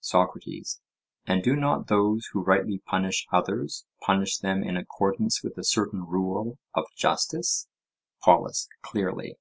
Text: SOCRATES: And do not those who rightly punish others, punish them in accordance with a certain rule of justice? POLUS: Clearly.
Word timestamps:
SOCRATES: 0.00 0.80
And 1.26 1.42
do 1.42 1.54
not 1.54 1.88
those 1.88 2.24
who 2.28 2.42
rightly 2.42 2.78
punish 2.86 3.26
others, 3.30 3.84
punish 4.00 4.38
them 4.38 4.62
in 4.64 4.78
accordance 4.78 5.42
with 5.44 5.58
a 5.58 5.62
certain 5.62 6.06
rule 6.06 6.58
of 6.74 6.86
justice? 6.96 7.68
POLUS: 8.22 8.66
Clearly. 8.80 9.36